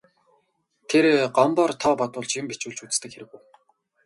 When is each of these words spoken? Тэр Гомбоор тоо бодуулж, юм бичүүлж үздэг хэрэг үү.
Тэр 0.89 1.05
Гомбоор 1.35 1.71
тоо 1.81 1.93
бодуулж, 1.99 2.31
юм 2.39 2.45
бичүүлж 2.51 2.79
үздэг 2.87 3.11
хэрэг 3.13 3.31
үү. 3.35 3.39